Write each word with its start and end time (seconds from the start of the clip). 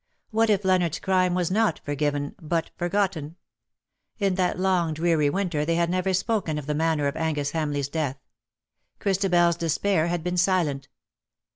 What 0.31 0.49
if 0.49 0.63
Leonardos 0.65 0.97
crime 0.99 1.35
was 1.35 1.51
not 1.51 1.79
forgiven, 1.85 2.33
but 2.41 2.71
forgotten? 2.75 3.35
In 4.17 4.33
that 4.33 4.57
long 4.59 4.95
dreary 4.95 5.29
winter 5.29 5.63
they 5.63 5.75
had 5.75 5.91
never 5.91 6.11
spoken 6.11 6.57
of 6.57 6.65
the 6.65 6.73
manner 6.73 7.05
of 7.05 7.15
Angus 7.15 7.51
Hamleigh's 7.51 7.87
death. 7.87 8.17
ChristabeFs 8.99 9.59
despair 9.59 10.07
had 10.07 10.23
been 10.23 10.37
silent. 10.37 10.87